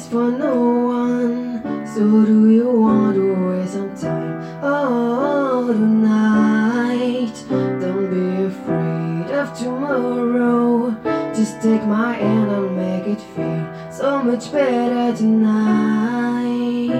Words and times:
for 0.00 0.30
no 0.30 0.54
one. 0.86 1.86
So 1.86 2.24
do 2.24 2.50
you 2.50 2.70
want 2.70 3.14
to 3.16 3.34
waste 3.48 3.74
some 3.74 3.94
time? 3.94 4.40
Oh, 4.62 5.70
tonight. 5.70 7.34
Don't 7.48 8.08
be 8.10 8.44
afraid 8.44 9.30
of 9.36 9.52
tomorrow. 9.58 10.96
Just 11.34 11.60
take 11.60 11.84
my 11.84 12.14
hand 12.14 12.50
and 12.50 12.74
make 12.74 13.06
it 13.06 13.20
feel 13.36 13.92
so 13.92 14.22
much 14.22 14.50
better 14.50 15.14
tonight. 15.14 16.92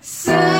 Suddenly 0.00 0.57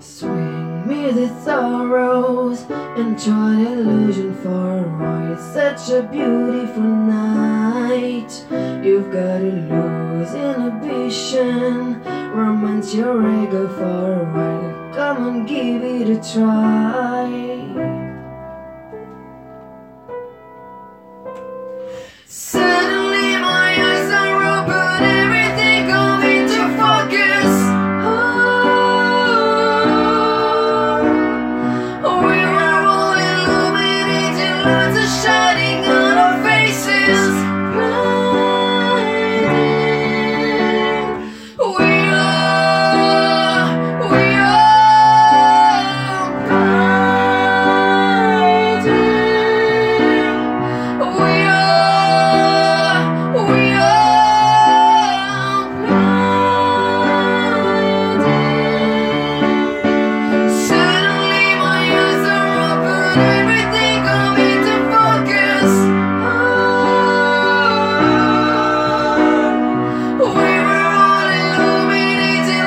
Swing 0.00 0.86
me 0.86 1.10
the 1.12 1.28
sorrows, 1.42 2.62
enjoy 2.96 3.56
the 3.56 3.72
illusion 3.72 4.34
for 4.42 4.78
a. 4.78 5.32
It's 5.32 5.42
such 5.52 5.90
a 5.90 6.02
beautiful 6.02 6.82
night. 6.82 8.44
You've 8.84 9.10
got 9.12 9.38
to 9.38 9.52
lose 9.70 10.34
inhibition, 10.34 12.02
romance 12.34 12.94
your 12.94 13.20
ego 13.42 13.68
for 13.68 14.12
a. 14.12 14.92
Come 14.94 15.22
on, 15.22 15.46
give 15.46 15.82
it 15.82 16.08
a 16.10 16.32
try. 16.32 17.43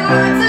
Words 0.09 0.46